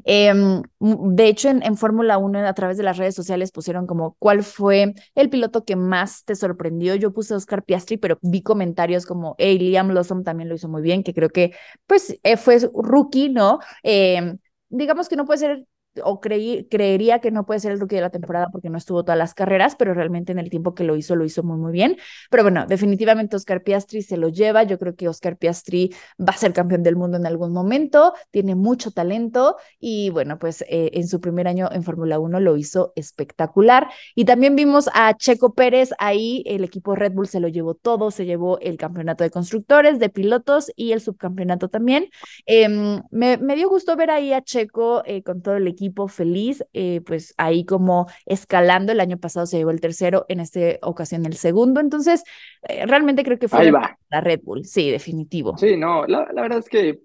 Em, 0.04 0.62
de 0.80 1.28
hecho, 1.28 1.50
en, 1.50 1.78
Fórmula 1.78 2.18
1, 2.18 2.40
a 2.46 2.54
través 2.54 2.78
de 2.78 2.84
las 2.84 2.98
redes 2.98 3.16
sociales, 3.16 3.52
pusieron 3.52 3.88
como 3.88 4.16
cuál 4.20 4.44
fue 4.44 4.94
el 5.16 5.30
piloto 5.30 5.64
que 5.64 5.76
más 5.76 6.26
te 6.26 6.36
sorprendió. 6.36 6.96
Yo 6.96 7.14
puse 7.14 7.34
Oscar 7.34 7.64
Piastri, 7.64 7.98
pero 7.98 8.20
vi 8.22 8.42
comentarios 8.42 9.06
como, 9.06 9.36
hey, 9.38 9.58
Liam 9.58 9.92
Lawson 9.92 10.24
también 10.24 10.50
lo 10.50 10.56
hizo 10.56 10.68
muy 10.68 10.82
bien, 10.82 11.04
que 11.04 11.14
creo 11.14 11.30
que, 11.30 11.54
pues, 11.88 12.20
eh, 12.24 12.38
fue 12.38 12.60
rookie, 12.74 13.30
¿no? 13.30 13.60
Em, 13.84 14.38
digamos 14.78 15.10
que 15.10 15.16
no 15.16 15.26
puede 15.26 15.40
ser 15.40 15.66
o 16.04 16.20
creí, 16.20 16.68
creería 16.70 17.20
que 17.20 17.32
no 17.32 17.46
puede 17.46 17.60
ser 17.60 17.72
el 17.72 17.80
rookie 17.80 17.96
de 17.96 18.02
la 18.02 18.10
temporada 18.10 18.48
porque 18.52 18.70
no 18.70 18.78
estuvo 18.78 19.04
todas 19.04 19.18
las 19.18 19.34
carreras, 19.34 19.76
pero 19.76 19.94
realmente 19.94 20.32
en 20.32 20.40
el 20.40 20.50
tiempo 20.50 20.76
que 20.76 20.84
lo 20.84 20.96
hizo, 20.96 21.16
lo 21.16 21.26
hizo 21.26 21.44
muy, 21.44 21.58
muy 21.58 21.72
bien. 21.72 21.98
Pero 22.30 22.44
bueno, 22.44 22.66
definitivamente 22.68 23.36
Oscar 23.36 23.64
Piastri 23.64 24.02
se 24.02 24.18
lo 24.18 24.30
lleva. 24.30 24.64
Yo 24.64 24.78
creo 24.78 24.96
que 24.96 25.08
Oscar 25.08 25.38
Piastri 25.38 25.94
va 26.20 26.34
a 26.34 26.38
ser 26.38 26.54
campeón 26.54 26.84
del 26.84 26.96
mundo 26.96 27.18
en 27.18 27.26
algún 27.26 27.54
momento, 27.54 28.14
tiene 28.32 28.56
mucho 28.56 28.92
talento 28.92 29.58
y 29.80 30.10
bueno, 30.10 30.40
pues 30.40 30.64
eh, 30.68 30.92
en 30.94 31.08
su 31.08 31.20
primer 31.20 31.48
año 31.48 31.70
en 31.72 31.84
Fórmula 31.84 32.20
1 32.20 32.40
lo 32.40 32.58
hizo 32.58 32.94
espectacular. 32.96 33.90
Y 34.16 34.26
también 34.26 34.56
vimos 34.56 34.90
a 34.94 35.16
Checo 35.16 35.54
Pérez 35.54 35.92
ahí, 36.00 36.44
el 36.46 36.64
equipo 36.64 36.96
Red 36.96 37.14
Bull 37.14 37.28
se 37.28 37.40
lo 37.40 37.48
llevó 37.48 37.76
todo, 37.76 38.12
se 38.12 38.26
llevó 38.26 38.60
el 38.60 38.78
campeonato 38.78 39.24
de 39.24 39.30
constructores, 39.30 40.00
de 40.00 40.10
pilotos 40.10 40.72
y 40.76 40.92
el 40.92 41.02
subcampeonato 41.02 41.70
también. 41.70 42.10
Em, 42.46 43.02
me, 43.12 43.38
me, 43.38 43.56
dio 43.56 43.70
gusto 43.70 43.96
ver 43.96 44.12
ahí 44.12 44.34
a 44.34 44.42
Checo 44.42 45.04
eh, 45.06 45.24
con 45.24 45.42
todo 45.42 45.56
el 45.56 45.68
equipo 45.68 45.85
feliz, 46.08 46.64
eh, 46.74 47.02
pues 47.06 47.34
ahí 47.38 47.66
como 47.66 48.08
escalando, 48.26 48.92
el 48.92 49.00
año 49.00 49.18
pasado 49.18 49.46
se 49.46 49.58
llevó 49.58 49.72
el 49.72 49.82
tercero, 49.82 50.26
en 50.30 50.40
esta 50.40 50.60
ocasión 50.82 51.26
el 51.26 51.36
segundo, 51.36 51.80
entonces 51.80 52.24
eh, 52.68 52.86
realmente 52.86 53.24
creo 53.24 53.40
que 53.40 53.48
fue 53.48 53.72
la 53.72 54.22
Red 54.22 54.42
Bull, 54.44 54.66
sí, 54.66 54.92
definitivo. 54.92 55.58
Sí, 55.58 55.78
no, 55.78 56.06
la, 56.06 56.26
verdad 56.34 56.60
es 56.60 56.70
que 56.70 57.00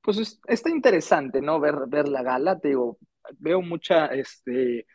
pues 0.00 0.40
está 0.46 0.70
interesante, 0.70 1.40
¿no? 1.40 1.58
Ver, 1.60 1.74
ver 1.88 2.08
la 2.08 2.22
gala, 2.22 2.58
te 2.58 2.68
digo, 2.68 2.98
veo 3.38 3.62
mucha, 3.62 4.06
este, 4.06 4.86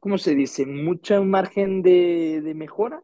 ¿cómo 0.00 0.18
se 0.18 0.34
dice? 0.34 0.66
Mucha 0.66 1.20
margen 1.20 1.82
de, 1.82 2.42
de 2.42 2.54
mejora, 2.54 3.02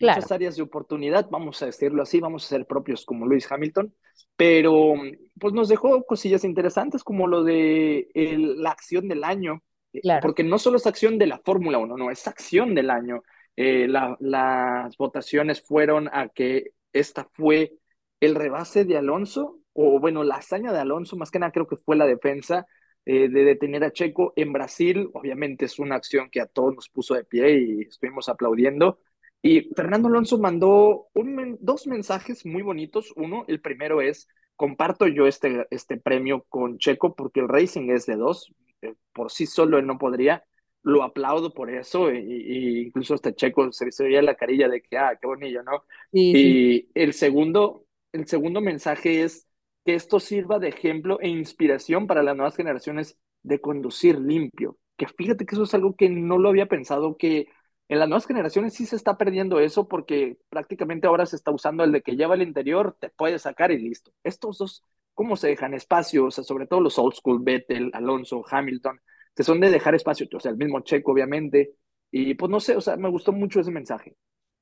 muchas 0.00 0.32
áreas 0.32 0.56
de 0.56 0.62
oportunidad, 0.62 1.28
vamos 1.30 1.62
a 1.62 1.66
decirlo 1.66 2.02
así, 2.02 2.20
vamos 2.20 2.44
a 2.44 2.48
ser 2.48 2.66
propios 2.66 3.04
como 3.04 3.26
Luis 3.26 3.50
Hamilton, 3.50 3.94
pero 4.36 4.94
pues 5.38 5.52
nos 5.52 5.68
dejó 5.68 6.04
cosillas 6.04 6.44
interesantes 6.44 7.04
como 7.04 7.26
lo 7.26 7.44
de 7.44 8.08
la 8.14 8.70
acción 8.70 9.08
del 9.08 9.24
año, 9.24 9.62
eh, 9.92 10.00
porque 10.22 10.44
no 10.44 10.58
solo 10.58 10.76
es 10.76 10.86
acción 10.86 11.18
de 11.18 11.26
la 11.26 11.38
Fórmula 11.38 11.78
1, 11.78 11.96
no, 11.96 12.10
es 12.10 12.26
acción 12.26 12.74
del 12.74 12.90
año. 12.90 13.22
Eh, 13.56 13.86
las 13.88 14.96
votaciones 14.96 15.60
fueron 15.60 16.08
a 16.12 16.28
que 16.28 16.72
esta 16.92 17.28
fue 17.34 17.74
el 18.20 18.34
rebase 18.34 18.84
de 18.84 18.96
Alonso, 18.96 19.58
o 19.72 19.98
bueno, 20.00 20.24
la 20.24 20.36
hazaña 20.36 20.72
de 20.72 20.78
Alonso, 20.78 21.16
más 21.16 21.30
que 21.30 21.38
nada 21.38 21.52
creo 21.52 21.66
que 21.66 21.76
fue 21.76 21.96
la 21.96 22.06
defensa 22.06 22.66
eh, 23.06 23.28
de 23.28 23.44
detener 23.44 23.84
a 23.84 23.92
Checo 23.92 24.32
en 24.36 24.52
Brasil. 24.52 25.08
Obviamente 25.14 25.64
es 25.64 25.78
una 25.78 25.96
acción 25.96 26.28
que 26.30 26.40
a 26.40 26.46
todos 26.46 26.74
nos 26.74 26.88
puso 26.88 27.14
de 27.14 27.24
pie 27.24 27.58
y 27.58 27.80
estuvimos 27.82 28.28
aplaudiendo. 28.28 29.00
Y 29.42 29.72
Fernando 29.74 30.08
Alonso 30.08 30.38
mandó 30.38 31.08
un, 31.14 31.56
dos 31.60 31.86
mensajes 31.86 32.44
muy 32.44 32.62
bonitos. 32.62 33.12
Uno, 33.16 33.44
el 33.48 33.60
primero 33.60 34.00
es, 34.02 34.28
comparto 34.56 35.06
yo 35.06 35.26
este, 35.26 35.66
este 35.70 35.96
premio 35.96 36.44
con 36.48 36.78
Checo 36.78 37.14
porque 37.14 37.40
el 37.40 37.48
Racing 37.48 37.90
es 37.90 38.06
de 38.06 38.16
dos. 38.16 38.52
Eh, 38.82 38.94
por 39.12 39.30
sí 39.30 39.46
solo 39.46 39.78
él 39.78 39.86
no 39.86 39.98
podría. 39.98 40.44
Lo 40.82 41.02
aplaudo 41.02 41.54
por 41.54 41.70
eso. 41.70 42.12
Y, 42.12 42.82
incluso 42.86 43.14
este 43.14 43.34
Checo 43.34 43.72
se, 43.72 43.90
se 43.92 44.04
veía 44.04 44.22
la 44.22 44.34
carilla 44.34 44.68
de 44.68 44.82
que, 44.82 44.98
ah, 44.98 45.16
qué 45.20 45.26
bonito, 45.26 45.62
¿no? 45.62 45.84
y 46.12 46.88
el 46.94 47.12
segundo, 47.14 47.86
el 48.12 48.26
segundo 48.26 48.60
mensaje 48.60 49.22
es 49.22 49.46
que 49.84 49.94
esto 49.94 50.20
sirva 50.20 50.58
de 50.58 50.68
ejemplo 50.68 51.18
e 51.20 51.28
inspiración 51.28 52.06
para 52.06 52.22
las 52.22 52.36
nuevas 52.36 52.56
generaciones 52.56 53.18
de 53.42 53.60
conducir 53.60 54.18
limpio. 54.18 54.76
Que 54.96 55.06
fíjate 55.06 55.46
que 55.46 55.54
eso 55.54 55.64
es 55.64 55.74
algo 55.74 55.96
que 55.96 56.10
no 56.10 56.38
lo 56.38 56.50
había 56.50 56.66
pensado, 56.66 57.16
que 57.16 57.46
en 57.90 57.98
las 57.98 58.08
nuevas 58.08 58.26
generaciones 58.26 58.74
sí 58.74 58.86
se 58.86 58.94
está 58.94 59.18
perdiendo 59.18 59.58
eso 59.58 59.88
porque 59.88 60.38
prácticamente 60.48 61.08
ahora 61.08 61.26
se 61.26 61.34
está 61.34 61.50
usando 61.50 61.82
el 61.82 61.90
de 61.90 62.02
que 62.02 62.14
lleva 62.14 62.36
el 62.36 62.42
interior, 62.42 62.96
te 63.00 63.10
puede 63.10 63.40
sacar 63.40 63.72
y 63.72 63.78
listo. 63.78 64.12
Estos 64.22 64.58
dos, 64.58 64.84
¿cómo 65.12 65.36
se 65.36 65.48
dejan 65.48 65.74
espacio? 65.74 66.26
O 66.26 66.30
sea, 66.30 66.44
sobre 66.44 66.68
todo 66.68 66.80
los 66.80 67.00
old 67.00 67.14
school, 67.14 67.42
Vettel, 67.42 67.90
Alonso, 67.92 68.44
Hamilton, 68.48 69.00
que 69.34 69.42
son 69.42 69.58
de 69.58 69.70
dejar 69.70 69.96
espacio, 69.96 70.28
o 70.32 70.38
sea, 70.38 70.52
el 70.52 70.56
mismo 70.56 70.78
Checo, 70.82 71.10
obviamente. 71.10 71.74
Y 72.12 72.34
pues 72.34 72.48
no 72.48 72.60
sé, 72.60 72.76
o 72.76 72.80
sea, 72.80 72.96
me 72.96 73.10
gustó 73.10 73.32
mucho 73.32 73.58
ese 73.58 73.72
mensaje. 73.72 74.14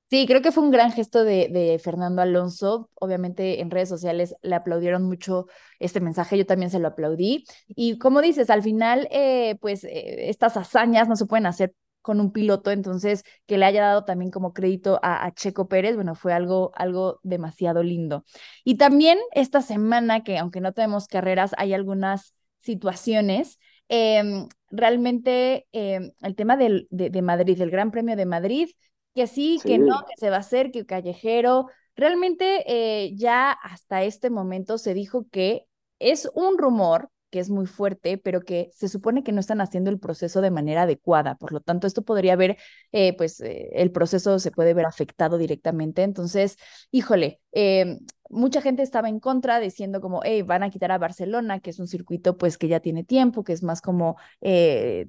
Sí, 0.09 0.27
creo 0.27 0.41
que 0.41 0.51
fue 0.51 0.65
un 0.65 0.71
gran 0.71 0.91
gesto 0.91 1.23
de, 1.23 1.79
Fernando 1.85 2.23
Alonso. 2.23 2.89
Obviamente 2.95 3.61
en 3.61 3.71
redes 3.71 3.91
sociales 3.91 4.37
le 4.41 4.55
aplaudieron 4.55 5.03
mucho 5.03 5.49
este 5.81 6.01
mensaje, 6.01 6.39
yo 6.39 6.47
también 6.47 6.71
se 6.71 6.79
lo 6.79 6.89
aplaudí. 6.89 7.45
Y 7.67 7.99
como 7.99 8.23
dices, 8.23 8.49
al 8.49 8.63
final, 8.63 9.07
eh, 9.11 9.57
pues 9.61 9.85
eh, 9.85 10.31
estas 10.31 10.57
hazañas 10.57 11.11
no 11.11 11.17
se 11.17 11.27
pueden 11.27 11.45
hacer 11.45 11.75
con 12.09 12.23
un 12.23 12.33
piloto, 12.33 12.71
entonces 12.71 13.23
que 13.45 13.59
le 13.59 13.67
haya 13.67 13.83
dado 13.83 14.07
también 14.07 14.31
como 14.31 14.55
crédito 14.55 14.99
a, 15.03 15.31
Checo 15.35 15.69
Pérez, 15.69 15.95
bueno, 15.95 16.15
fue 16.15 16.33
algo, 16.33 16.73
algo 16.75 17.21
demasiado 17.23 17.83
lindo. 17.83 18.25
Y 18.65 18.77
también 18.79 19.19
esta 19.33 19.61
semana, 19.61 20.25
que 20.25 20.39
aunque 20.39 20.63
no 20.63 20.73
tenemos 20.73 21.07
carreras, 21.07 21.55
hay 21.59 21.75
algunas 21.75 22.33
situaciones. 22.61 23.59
Em, 23.91 24.49
realmente 24.71 25.67
em, 25.73 26.13
el 26.23 26.35
tema 26.35 26.57
del, 26.57 26.89
de, 26.91 27.11
de 27.11 27.21
Madrid, 27.21 27.61
el 27.61 27.71
Gran 27.71 27.91
Premio 27.91 28.17
de 28.17 28.25
Madrid, 28.25 28.71
que 29.15 29.27
sí, 29.27 29.61
que 29.63 29.77
no, 29.77 30.07
que 30.07 30.15
se 30.17 30.31
va 30.31 30.37
a 30.37 30.41
hacer, 30.41 30.71
que 30.71 30.87
callejero. 30.87 31.67
Realmente 31.95 32.65
eh, 32.67 33.13
ya 33.17 33.53
hasta 33.53 34.03
este 34.03 34.31
momento 34.31 34.79
se 34.79 34.95
dijo 34.95 35.27
que 35.31 35.67
es 35.99 36.31
un 36.33 36.57
rumor 36.57 37.11
que 37.31 37.41
es 37.41 37.51
muy 37.51 37.67
fuerte, 37.67 38.19
pero 38.19 38.41
que 38.41 38.71
se 38.73 38.89
supone 38.89 39.23
que 39.23 39.33
no 39.33 39.41
están 39.41 39.61
haciendo 39.61 39.91
el 39.91 39.99
proceso 39.99 40.41
de 40.41 40.51
manera 40.51 40.83
adecuada. 40.83 41.37
Por 41.37 41.53
lo 41.53 41.61
tanto, 41.61 41.87
esto 41.87 42.03
podría 42.03 42.37
ver, 42.37 42.57
eh, 42.93 43.17
pues 43.17 43.41
eh, 43.41 43.71
el 43.75 43.91
proceso 43.93 44.39
se 44.39 44.51
puede 44.51 44.75
ver 44.75 44.87
afectado 44.87 45.39
directamente. 45.39 46.03
Entonces, 46.03 46.57
híjole, 46.91 47.41
eh, 47.53 47.99
mucha 48.31 48.61
gente 48.61 48.83
estaba 48.83 49.09
en 49.09 49.21
contra 49.21 49.61
diciendo 49.61 50.01
como, 50.01 50.21
hey, 50.25 50.43
van 50.43 50.63
a 50.63 50.71
quitar 50.71 50.93
a 50.93 50.99
Barcelona, 50.99 51.61
que 51.61 51.71
es 51.71 51.79
un 51.79 51.87
circuito 51.87 52.37
pues 52.37 52.59
que 52.59 52.69
ya 52.69 52.81
tiene 52.81 53.05
tiempo, 53.05 53.45
que 53.45 53.53
es 53.53 53.63
más 53.63 53.81
como 53.81 54.17
eh, 54.41 55.07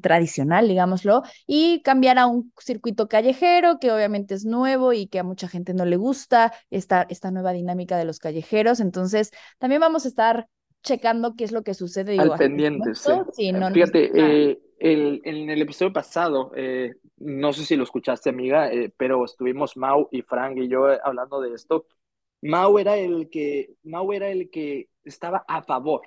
tradicional, 0.00 0.68
digámoslo, 0.68 1.22
y 1.46 1.82
cambiar 1.82 2.18
a 2.18 2.26
un 2.26 2.52
circuito 2.58 3.08
callejero 3.08 3.78
que 3.78 3.90
obviamente 3.92 4.34
es 4.34 4.44
nuevo 4.44 4.92
y 4.92 5.06
que 5.06 5.18
a 5.18 5.24
mucha 5.24 5.48
gente 5.48 5.74
no 5.74 5.84
le 5.84 5.96
gusta 5.96 6.52
esta, 6.70 7.06
esta 7.08 7.30
nueva 7.30 7.52
dinámica 7.52 7.96
de 7.96 8.04
los 8.04 8.18
callejeros. 8.18 8.80
Entonces, 8.80 9.30
también 9.58 9.80
vamos 9.80 10.04
a 10.04 10.08
estar 10.08 10.48
checando 10.82 11.34
qué 11.36 11.44
es 11.44 11.52
lo 11.52 11.62
que 11.62 11.74
sucede. 11.74 12.18
Al 12.18 12.36
pendiente, 12.36 12.94
sí. 12.94 13.10
Fíjate, 13.72 14.10
eh, 14.14 14.58
el, 14.78 15.20
en 15.24 15.50
el 15.50 15.62
episodio 15.62 15.92
pasado, 15.92 16.52
eh, 16.56 16.94
no 17.18 17.52
sé 17.52 17.64
si 17.64 17.76
lo 17.76 17.84
escuchaste, 17.84 18.30
amiga, 18.30 18.70
pero 18.96 19.24
estuvimos 19.24 19.76
Mau 19.76 20.08
y 20.10 20.22
Frank 20.22 20.58
y 20.58 20.68
yo 20.68 20.86
hablando 21.04 21.40
de 21.40 21.54
esto 21.54 21.86
Mau 22.42 22.78
era 22.78 22.96
el 22.96 23.30
que, 23.30 23.70
Mau 23.84 24.12
era 24.12 24.28
el 24.28 24.50
que 24.50 24.88
estaba 25.04 25.44
a 25.46 25.62
favor. 25.62 26.02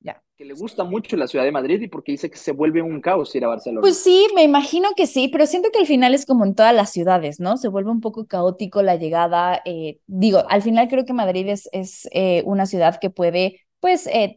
Ya. 0.00 0.20
Que 0.36 0.44
le 0.44 0.54
gusta 0.54 0.82
mucho 0.82 1.16
la 1.16 1.28
ciudad 1.28 1.44
de 1.44 1.52
Madrid 1.52 1.80
y 1.80 1.86
porque 1.86 2.12
dice 2.12 2.28
que 2.28 2.36
se 2.36 2.50
vuelve 2.50 2.82
un 2.82 3.00
caos 3.00 3.34
ir 3.36 3.44
a 3.44 3.48
Barcelona. 3.48 3.80
Pues 3.80 3.98
sí, 3.98 4.26
me 4.34 4.42
imagino 4.42 4.88
que 4.96 5.06
sí, 5.06 5.28
pero 5.28 5.46
siento 5.46 5.70
que 5.72 5.78
al 5.78 5.86
final 5.86 6.14
es 6.14 6.26
como 6.26 6.44
en 6.44 6.56
todas 6.56 6.74
las 6.74 6.90
ciudades, 6.90 7.38
¿no? 7.38 7.56
Se 7.56 7.68
vuelve 7.68 7.90
un 7.90 8.00
poco 8.00 8.26
caótico 8.26 8.82
la 8.82 8.96
llegada. 8.96 9.62
Eh, 9.64 10.00
digo, 10.08 10.42
al 10.48 10.62
final 10.62 10.88
creo 10.88 11.04
que 11.04 11.12
Madrid 11.12 11.46
es, 11.46 11.68
es 11.72 12.08
eh, 12.10 12.42
una 12.44 12.66
ciudad 12.66 12.98
que 13.00 13.10
puede, 13.10 13.60
pues, 13.82 14.08
eh, 14.08 14.34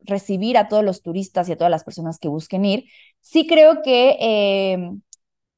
recibir 0.00 0.58
a 0.58 0.68
todos 0.68 0.84
los 0.84 1.02
turistas 1.02 1.48
y 1.48 1.52
a 1.52 1.58
todas 1.58 1.70
las 1.70 1.84
personas 1.84 2.18
que 2.18 2.28
busquen 2.28 2.66
ir. 2.66 2.86
Sí 3.20 3.46
creo 3.46 3.82
que 3.82 4.90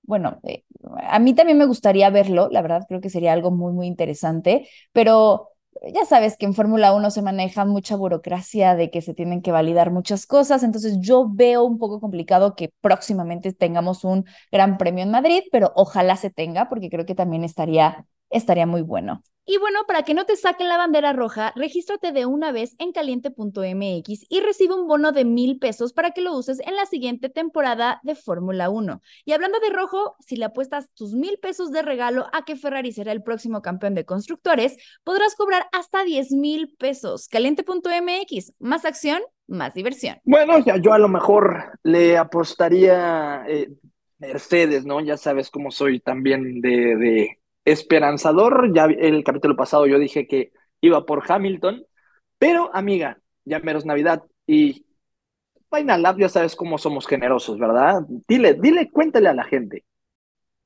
bueno, 0.02 0.40
eh, 0.44 0.64
a 1.02 1.18
mí 1.18 1.34
también 1.34 1.58
me 1.58 1.66
gustaría 1.66 2.10
verlo, 2.10 2.48
la 2.50 2.62
verdad 2.62 2.84
creo 2.88 3.00
que 3.00 3.10
sería 3.10 3.32
algo 3.32 3.50
muy, 3.50 3.72
muy 3.72 3.86
interesante, 3.86 4.68
pero 4.92 5.50
ya 5.94 6.04
sabes 6.04 6.36
que 6.36 6.44
en 6.46 6.54
Fórmula 6.54 6.92
1 6.94 7.10
se 7.10 7.22
maneja 7.22 7.64
mucha 7.64 7.96
burocracia 7.96 8.74
de 8.76 8.90
que 8.90 9.00
se 9.00 9.14
tienen 9.14 9.42
que 9.42 9.52
validar 9.52 9.90
muchas 9.90 10.26
cosas, 10.26 10.62
entonces 10.62 10.98
yo 11.00 11.28
veo 11.30 11.64
un 11.64 11.78
poco 11.78 12.00
complicado 12.00 12.54
que 12.56 12.72
próximamente 12.80 13.52
tengamos 13.52 14.04
un 14.04 14.24
gran 14.50 14.76
premio 14.78 15.02
en 15.04 15.10
Madrid, 15.10 15.42
pero 15.52 15.72
ojalá 15.76 16.16
se 16.16 16.30
tenga 16.30 16.68
porque 16.68 16.90
creo 16.90 17.06
que 17.06 17.14
también 17.14 17.44
estaría, 17.44 18.06
estaría 18.32 18.66
muy 18.66 18.82
bueno. 18.82 19.22
Y 19.44 19.58
bueno, 19.58 19.80
para 19.88 20.04
que 20.04 20.14
no 20.14 20.24
te 20.24 20.36
saquen 20.36 20.68
la 20.68 20.76
bandera 20.76 21.12
roja, 21.12 21.52
regístrate 21.56 22.12
de 22.12 22.26
una 22.26 22.52
vez 22.52 22.76
en 22.78 22.92
caliente.mx 22.92 24.26
y 24.28 24.40
recibe 24.40 24.74
un 24.74 24.86
bono 24.86 25.10
de 25.10 25.24
mil 25.24 25.58
pesos 25.58 25.92
para 25.92 26.12
que 26.12 26.20
lo 26.20 26.36
uses 26.36 26.60
en 26.60 26.76
la 26.76 26.86
siguiente 26.86 27.28
temporada 27.28 27.98
de 28.04 28.14
Fórmula 28.14 28.70
1. 28.70 29.02
Y 29.24 29.32
hablando 29.32 29.58
de 29.58 29.70
rojo, 29.70 30.14
si 30.20 30.36
le 30.36 30.44
apuestas 30.44 30.92
tus 30.94 31.14
mil 31.14 31.38
pesos 31.42 31.72
de 31.72 31.82
regalo 31.82 32.28
a 32.32 32.44
que 32.44 32.54
Ferrari 32.54 32.92
será 32.92 33.10
el 33.10 33.24
próximo 33.24 33.62
campeón 33.62 33.96
de 33.96 34.04
constructores, 34.04 34.76
podrás 35.02 35.34
cobrar 35.34 35.66
hasta 35.72 36.04
10 36.04 36.30
mil 36.32 36.76
pesos. 36.78 37.26
Caliente.mx, 37.26 38.52
más 38.60 38.84
acción, 38.84 39.22
más 39.48 39.74
diversión. 39.74 40.20
Bueno, 40.22 40.60
ya 40.60 40.76
yo 40.76 40.92
a 40.92 41.00
lo 41.00 41.08
mejor 41.08 41.80
le 41.82 42.16
apostaría 42.16 43.44
eh, 43.48 43.70
Mercedes, 44.18 44.84
¿no? 44.84 45.00
Ya 45.00 45.16
sabes 45.16 45.50
cómo 45.50 45.72
soy 45.72 45.98
también 45.98 46.60
de 46.60 47.41
esperanzador. 47.64 48.73
Ya 48.75 48.85
el 48.85 49.25
capítulo 49.25 49.57
pasado 49.57 49.87
yo 49.87 49.99
dije 49.99 50.26
que 50.26 50.52
iba 50.81 51.07
por 51.07 51.23
Hamilton, 51.26 51.85
pero 52.38 52.71
amiga, 52.75 53.19
ya 53.45 53.61
menos 53.61 53.87
Navidad 53.87 54.23
y 54.47 54.85
Final 55.71 56.02
Lab, 56.02 56.19
ya 56.19 56.28
sabes 56.28 56.54
cómo 56.54 56.76
somos 56.76 57.07
generosos, 57.07 57.59
¿verdad? 57.59 58.02
Dile, 58.28 58.54
dile, 58.54 58.90
cuéntale 58.90 59.28
a 59.28 59.35
la 59.35 59.45
gente. 59.45 59.85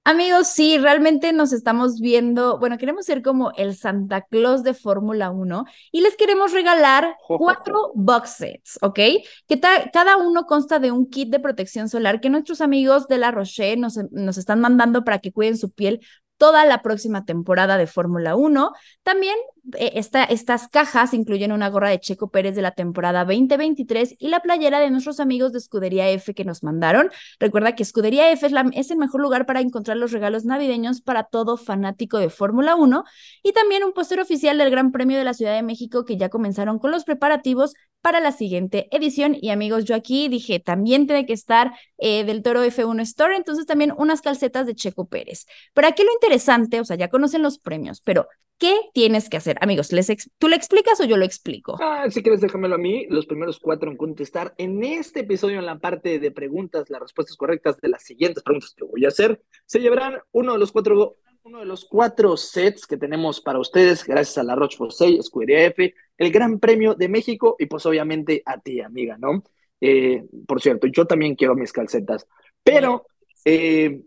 Amigos, 0.08 0.46
sí, 0.46 0.78
realmente 0.78 1.32
nos 1.32 1.52
estamos 1.52 2.00
viendo, 2.00 2.60
bueno, 2.60 2.78
queremos 2.78 3.06
ser 3.06 3.22
como 3.22 3.50
el 3.56 3.74
Santa 3.74 4.20
Claus 4.22 4.62
de 4.62 4.72
Fórmula 4.72 5.32
1 5.32 5.64
y 5.90 6.00
les 6.00 6.16
queremos 6.16 6.52
regalar 6.52 7.16
cuatro 7.26 7.90
box 7.96 8.30
sets, 8.30 8.78
¿ok? 8.82 9.00
Que 9.48 9.60
cada 9.92 10.16
uno 10.16 10.46
consta 10.46 10.78
de 10.78 10.92
un 10.92 11.10
kit 11.10 11.28
de 11.30 11.40
protección 11.40 11.88
solar 11.88 12.20
que 12.20 12.30
nuestros 12.30 12.60
amigos 12.60 13.08
de 13.08 13.18
La 13.18 13.32
Roche 13.32 13.76
nos, 13.76 13.96
nos 14.12 14.38
están 14.38 14.60
mandando 14.60 15.02
para 15.02 15.18
que 15.18 15.32
cuiden 15.32 15.56
su 15.56 15.72
piel 15.72 16.00
toda 16.36 16.64
la 16.64 16.82
próxima 16.82 17.24
temporada 17.24 17.78
de 17.78 17.86
Fórmula 17.86 18.36
1. 18.36 18.72
También 19.02 19.36
eh, 19.78 19.92
estas 19.94 20.68
cajas 20.68 21.14
incluyen 21.14 21.52
una 21.52 21.68
gorra 21.68 21.90
de 21.90 21.98
Checo 21.98 22.30
Pérez 22.30 22.54
de 22.54 22.62
la 22.62 22.72
temporada 22.72 23.24
2023 23.24 24.16
y 24.18 24.28
la 24.28 24.40
playera 24.40 24.78
de 24.78 24.90
nuestros 24.90 25.18
amigos 25.18 25.52
de 25.52 25.58
Escudería 25.58 26.08
F 26.10 26.34
que 26.34 26.44
nos 26.44 26.62
mandaron. 26.62 27.10
Recuerda 27.40 27.74
que 27.74 27.82
Escudería 27.82 28.30
F 28.30 28.46
es, 28.74 28.90
el 28.90 28.98
mejor 28.98 29.20
lugar 29.20 29.46
para 29.46 29.60
encontrar 29.60 29.96
los 29.96 30.12
regalos 30.12 30.44
navideños 30.44 31.00
para 31.00 31.24
todo 31.24 31.56
fanático 31.56 32.18
de 32.18 32.30
Fórmula 32.30 32.76
1 32.76 33.04
y 33.42 33.52
también 33.52 33.82
un 33.82 33.92
póster 33.92 34.20
oficial 34.20 34.58
del 34.58 34.70
Gran 34.70 34.92
Premio 34.92 35.18
de 35.18 35.24
la 35.24 35.34
Ciudad 35.34 35.54
de 35.54 35.62
México 35.62 36.04
que 36.04 36.16
ya 36.16 36.28
comenzaron 36.28 36.78
con 36.78 36.90
los 36.90 37.04
preparativos 37.04 37.74
para 38.00 38.20
la 38.20 38.32
siguiente 38.32 38.88
edición. 38.92 39.36
Y 39.40 39.50
amigos, 39.50 39.84
yo 39.84 39.96
aquí 39.96 40.28
dije, 40.28 40.60
también 40.60 41.06
tiene 41.06 41.26
que 41.26 41.32
estar 41.32 41.72
eh, 41.98 42.24
del 42.24 42.42
Toro 42.42 42.62
F1 42.64 43.00
Store, 43.00 43.36
entonces 43.36 43.66
también 43.66 43.92
unas 43.96 44.20
calcetas 44.20 44.66
de 44.66 44.74
Checo 44.74 45.08
Pérez. 45.08 45.46
Pero 45.74 45.88
aquí 45.88 46.04
lo 46.04 46.12
interesante, 46.12 46.80
o 46.80 46.84
sea, 46.84 46.96
ya 46.96 47.08
conocen 47.08 47.42
los 47.42 47.58
premios, 47.58 48.00
pero 48.00 48.28
¿qué 48.58 48.74
tienes 48.92 49.28
que 49.28 49.36
hacer? 49.36 49.56
Amigos, 49.60 49.92
¿les 49.92 50.06
¿tú 50.38 50.48
lo 50.48 50.56
explicas 50.56 51.00
o 51.00 51.04
yo 51.04 51.16
lo 51.16 51.24
explico? 51.24 51.76
Ah, 51.80 52.06
si 52.10 52.22
quieres, 52.22 52.40
déjamelo 52.40 52.74
a 52.74 52.78
mí. 52.78 53.06
Los 53.08 53.26
primeros 53.26 53.58
cuatro 53.58 53.90
en 53.90 53.96
contestar 53.96 54.54
en 54.58 54.82
este 54.84 55.20
episodio, 55.20 55.58
en 55.58 55.66
la 55.66 55.78
parte 55.78 56.18
de 56.18 56.30
preguntas, 56.30 56.90
las 56.90 57.00
respuestas 57.00 57.36
correctas 57.36 57.80
de 57.80 57.88
las 57.88 58.02
siguientes 58.02 58.42
preguntas 58.42 58.74
que 58.76 58.84
voy 58.84 59.04
a 59.04 59.08
hacer, 59.08 59.42
se 59.64 59.80
llevarán 59.80 60.18
uno 60.32 60.52
de 60.52 60.58
los 60.58 60.72
cuatro 60.72 61.16
uno 61.46 61.60
de 61.60 61.64
los 61.64 61.84
cuatro 61.84 62.36
sets 62.36 62.88
que 62.88 62.96
tenemos 62.96 63.40
para 63.40 63.60
ustedes, 63.60 64.04
gracias 64.04 64.36
a 64.38 64.42
la 64.42 64.56
Roche 64.56 64.78
Posay, 64.78 65.16
Escudería 65.16 65.66
F, 65.66 65.94
el 66.18 66.32
Gran 66.32 66.58
Premio 66.58 66.94
de 66.94 67.08
México 67.08 67.54
y 67.56 67.66
pues 67.66 67.86
obviamente 67.86 68.42
a 68.44 68.58
ti, 68.58 68.80
amiga, 68.80 69.16
¿no? 69.16 69.44
Eh, 69.80 70.24
por 70.44 70.60
cierto, 70.60 70.88
yo 70.88 71.06
también 71.06 71.36
quiero 71.36 71.54
mis 71.54 71.72
calcetas, 71.72 72.26
pero 72.64 73.06
eh, 73.44 74.00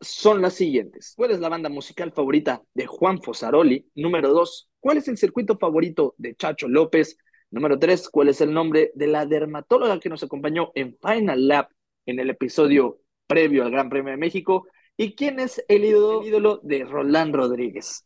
son 0.00 0.42
las 0.42 0.54
siguientes. 0.54 1.14
¿Cuál 1.16 1.32
es 1.32 1.40
la 1.40 1.48
banda 1.48 1.68
musical 1.68 2.12
favorita 2.12 2.62
de 2.74 2.86
Juan 2.86 3.20
Fosaroli? 3.20 3.90
Número 3.94 4.32
dos, 4.32 4.68
¿cuál 4.80 4.98
es 4.98 5.08
el 5.08 5.18
circuito 5.18 5.58
favorito 5.58 6.14
de 6.18 6.34
Chacho 6.34 6.68
López? 6.68 7.18
Número 7.50 7.78
tres, 7.78 8.08
¿cuál 8.08 8.28
es 8.28 8.40
el 8.40 8.52
nombre 8.52 8.90
de 8.94 9.06
la 9.06 9.26
dermatóloga 9.26 10.00
que 10.00 10.08
nos 10.08 10.22
acompañó 10.22 10.72
en 10.74 10.96
Final 11.00 11.48
Lap 11.48 11.70
en 12.06 12.20
el 12.20 12.30
episodio 12.30 13.00
previo 13.26 13.64
al 13.64 13.70
Gran 13.70 13.88
Premio 13.88 14.10
de 14.10 14.16
México? 14.16 14.66
¿Y 14.96 15.14
quién 15.14 15.40
es 15.40 15.64
el 15.68 15.84
ídolo, 15.84 16.60
de 16.62 16.84
Roland 16.84 17.34
Rodríguez? 17.34 18.04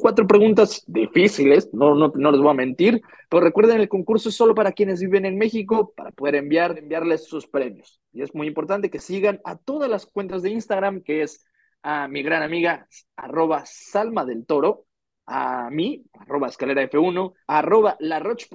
Cuatro 0.00 0.26
preguntas 0.26 0.82
difíciles, 0.86 1.68
no, 1.74 1.94
no, 1.94 2.10
no 2.14 2.30
les 2.32 2.40
voy 2.40 2.50
a 2.50 2.54
mentir, 2.54 3.02
pero 3.28 3.42
recuerden, 3.42 3.80
el 3.82 3.88
concurso 3.90 4.30
es 4.30 4.34
solo 4.34 4.54
para 4.54 4.72
quienes 4.72 4.98
viven 5.00 5.26
en 5.26 5.36
México, 5.36 5.92
para 5.94 6.10
poder 6.10 6.36
enviar, 6.36 6.78
enviarles 6.78 7.26
sus 7.26 7.46
premios. 7.46 8.00
Y 8.10 8.22
es 8.22 8.34
muy 8.34 8.46
importante 8.46 8.88
que 8.88 8.98
sigan 8.98 9.40
a 9.44 9.56
todas 9.56 9.90
las 9.90 10.06
cuentas 10.06 10.40
de 10.42 10.50
Instagram, 10.50 11.02
que 11.02 11.20
es 11.20 11.44
a 11.82 12.08
mi 12.08 12.22
gran 12.22 12.42
amiga, 12.42 12.86
arroba 13.14 13.64
Salma 13.66 14.24
del 14.24 14.46
Toro, 14.46 14.86
a 15.26 15.68
mí, 15.70 16.02
arroba 16.18 16.48
escalera 16.48 16.82
F1, 16.90 17.34
arroba 17.46 17.96
la 18.00 18.20
Roche 18.20 18.48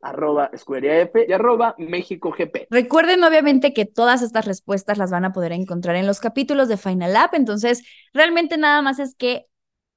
arroba 0.00 0.50
Escudería 0.50 1.10
y 1.28 1.32
arroba 1.32 1.74
México 1.76 2.34
GP. 2.36 2.68
Recuerden 2.70 3.22
obviamente 3.22 3.74
que 3.74 3.84
todas 3.84 4.22
estas 4.22 4.46
respuestas 4.46 4.96
las 4.96 5.10
van 5.10 5.26
a 5.26 5.32
poder 5.32 5.52
encontrar 5.52 5.94
en 5.94 6.06
los 6.06 6.20
capítulos 6.20 6.68
de 6.68 6.78
Final 6.78 7.14
App, 7.16 7.34
entonces 7.34 7.84
realmente 8.14 8.56
nada 8.56 8.80
más 8.80 8.98
es 8.98 9.14
que 9.14 9.46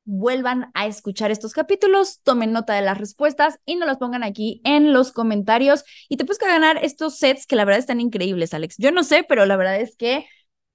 vuelvan 0.10 0.72
a 0.74 0.88
escuchar 0.88 1.30
estos 1.30 1.54
capítulos, 1.54 2.22
tomen 2.24 2.52
nota 2.52 2.74
de 2.74 2.82
las 2.82 2.98
respuestas 2.98 3.60
y 3.66 3.76
nos 3.76 3.88
las 3.88 3.98
pongan 3.98 4.24
aquí 4.24 4.60
en 4.64 4.92
los 4.92 5.12
comentarios 5.12 5.84
y 6.10 6.18
te 6.18 6.26
puedes 6.26 6.40
ganar 6.40 6.84
estos 6.84 7.18
sets 7.18 7.46
que 7.46 7.56
la 7.56 7.64
verdad 7.64 7.80
están 7.80 8.02
increíbles, 8.02 8.56
Alex. 8.56 8.76
Yo 8.80 8.92
no 8.92 9.04
sé, 9.04 9.24
pero 9.28 9.46
la 9.46 9.56
verdad 9.56 9.80
es 9.80 9.96
que 9.96 10.26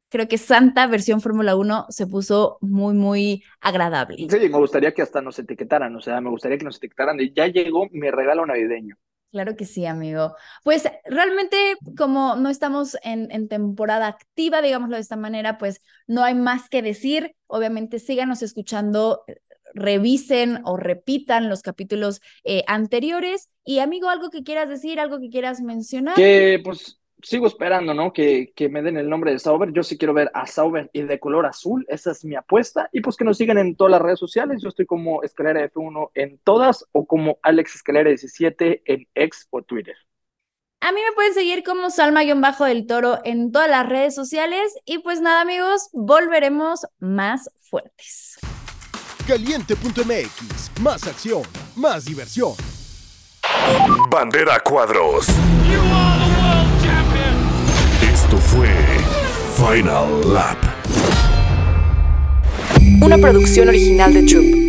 creo 0.08 0.28
que 0.28 0.38
Santa 0.38 0.86
versión 0.86 1.20
Fórmula 1.20 1.56
1 1.56 1.86
se 1.88 2.06
puso 2.06 2.58
muy, 2.60 2.94
muy 2.94 3.42
agradable. 3.60 4.18
Sí, 4.18 4.38
me 4.38 4.48
gustaría 4.58 4.94
que 4.94 5.02
hasta 5.02 5.20
nos 5.20 5.36
etiquetaran, 5.40 5.96
o 5.96 6.00
sea, 6.00 6.20
me 6.20 6.30
gustaría 6.30 6.56
que 6.56 6.64
nos 6.64 6.76
etiquetaran 6.76 7.18
ya 7.34 7.48
llegó 7.48 7.88
mi 7.90 8.10
regalo 8.10 8.46
navideño. 8.46 8.96
Claro 9.34 9.56
que 9.56 9.64
sí, 9.64 9.84
amigo. 9.84 10.36
Pues 10.62 10.88
realmente 11.06 11.56
como 11.98 12.36
no 12.36 12.50
estamos 12.50 12.96
en, 13.02 13.32
en, 13.32 13.48
temporada 13.48 14.06
activa, 14.06 14.62
digámoslo 14.62 14.94
de 14.94 15.02
esta 15.02 15.16
manera, 15.16 15.58
pues 15.58 15.80
no 16.06 16.22
hay 16.22 16.36
más 16.36 16.68
que 16.68 16.82
decir. 16.82 17.34
Obviamente 17.48 17.98
síganos 17.98 18.42
escuchando, 18.42 19.24
revisen 19.74 20.60
o 20.64 20.76
repitan 20.76 21.48
los 21.48 21.62
capítulos 21.62 22.20
eh, 22.44 22.62
anteriores. 22.68 23.48
Y 23.64 23.80
amigo, 23.80 24.08
algo 24.08 24.30
que 24.30 24.44
quieras 24.44 24.68
decir, 24.68 25.00
algo 25.00 25.18
que 25.18 25.30
quieras 25.30 25.60
mencionar. 25.60 26.14
Que 26.14 26.60
pues 26.62 27.00
sigo 27.24 27.46
esperando, 27.46 27.94
¿no? 27.94 28.12
Que, 28.12 28.52
que, 28.54 28.68
me 28.68 28.82
den 28.82 28.96
el 28.96 29.08
nombre 29.08 29.32
de 29.32 29.38
Sauber. 29.38 29.72
Yo 29.72 29.82
sí 29.82 29.98
quiero 29.98 30.14
ver 30.14 30.30
a 30.34 30.46
Sauber 30.46 30.90
y 30.92 31.02
de 31.02 31.18
color 31.18 31.46
azul. 31.46 31.84
Esa 31.88 32.12
es 32.12 32.24
mi 32.24 32.36
apuesta. 32.36 32.88
Y 32.92 33.00
pues 33.00 33.16
que 33.16 33.24
nos 33.24 33.38
sigan 33.38 33.58
en 33.58 33.74
todas 33.74 33.90
las 33.90 34.02
redes 34.02 34.18
sociales. 34.18 34.62
Yo 34.62 34.68
estoy 34.68 34.86
como 34.86 35.22
Escalera 35.22 35.68
F1 35.70 36.10
en 36.14 36.38
todas 36.44 36.84
o 36.92 37.06
como 37.06 37.38
Alex 37.42 37.74
Escalera 37.76 38.10
17 38.10 38.82
en 38.84 39.08
X 39.14 39.48
o 39.50 39.62
Twitter. 39.62 39.96
A 40.80 40.92
mí 40.92 41.00
me 41.00 41.14
pueden 41.14 41.32
seguir 41.32 41.64
como 41.64 41.88
Salma-Bajo 41.88 42.66
del 42.66 42.86
Toro 42.86 43.18
en 43.24 43.52
todas 43.52 43.70
las 43.70 43.88
redes 43.88 44.14
sociales. 44.14 44.74
Y 44.84 44.98
pues 44.98 45.22
nada, 45.22 45.40
amigos, 45.40 45.88
volveremos 45.92 46.86
más 46.98 47.50
fuertes. 47.58 48.38
Caliente.mx, 49.26 50.80
más 50.82 51.06
acción, 51.06 51.42
más 51.74 52.04
diversión. 52.04 52.52
Bandera 54.10 54.60
Cuadros. 54.60 55.26
Fue 58.46 58.68
Final 59.56 60.32
Lap. 60.32 60.56
Una 63.00 63.18
producción 63.18 63.68
original 63.68 64.12
de 64.12 64.22
Troop. 64.22 64.63